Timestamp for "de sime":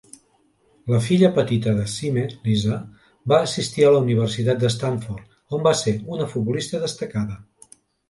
1.81-2.23